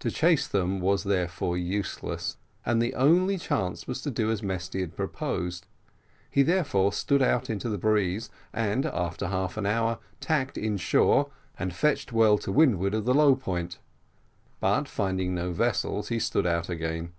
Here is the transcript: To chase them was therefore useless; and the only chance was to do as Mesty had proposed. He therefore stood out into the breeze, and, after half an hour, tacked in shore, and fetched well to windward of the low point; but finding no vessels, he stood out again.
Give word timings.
To 0.00 0.10
chase 0.10 0.48
them 0.48 0.80
was 0.80 1.04
therefore 1.04 1.56
useless; 1.56 2.36
and 2.66 2.82
the 2.82 2.92
only 2.94 3.38
chance 3.38 3.86
was 3.86 4.02
to 4.02 4.10
do 4.10 4.28
as 4.28 4.42
Mesty 4.42 4.80
had 4.80 4.96
proposed. 4.96 5.64
He 6.28 6.42
therefore 6.42 6.92
stood 6.92 7.22
out 7.22 7.48
into 7.48 7.68
the 7.68 7.78
breeze, 7.78 8.30
and, 8.52 8.84
after 8.86 9.28
half 9.28 9.56
an 9.56 9.66
hour, 9.66 10.00
tacked 10.18 10.58
in 10.58 10.76
shore, 10.76 11.30
and 11.56 11.72
fetched 11.72 12.10
well 12.12 12.36
to 12.38 12.50
windward 12.50 12.94
of 12.94 13.04
the 13.04 13.14
low 13.14 13.36
point; 13.36 13.78
but 14.58 14.88
finding 14.88 15.36
no 15.36 15.52
vessels, 15.52 16.08
he 16.08 16.18
stood 16.18 16.46
out 16.48 16.68
again. 16.68 17.12